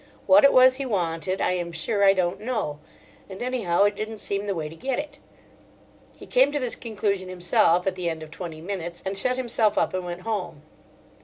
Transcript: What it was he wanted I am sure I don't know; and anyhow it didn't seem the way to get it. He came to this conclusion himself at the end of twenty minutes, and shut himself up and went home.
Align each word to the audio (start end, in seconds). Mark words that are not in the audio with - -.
What 0.25 0.43
it 0.43 0.51
was 0.51 0.73
he 0.77 0.85
wanted 0.87 1.41
I 1.41 1.51
am 1.51 1.71
sure 1.71 2.03
I 2.03 2.13
don't 2.13 2.41
know; 2.41 2.79
and 3.29 3.39
anyhow 3.43 3.83
it 3.83 3.95
didn't 3.95 4.17
seem 4.17 4.47
the 4.47 4.55
way 4.55 4.67
to 4.67 4.75
get 4.75 4.97
it. 4.97 5.19
He 6.17 6.25
came 6.25 6.51
to 6.53 6.59
this 6.59 6.75
conclusion 6.75 7.29
himself 7.29 7.85
at 7.85 7.93
the 7.93 8.09
end 8.09 8.23
of 8.23 8.31
twenty 8.31 8.61
minutes, 8.61 9.03
and 9.05 9.15
shut 9.15 9.37
himself 9.37 9.77
up 9.77 9.93
and 9.93 10.03
went 10.03 10.21
home. 10.21 10.63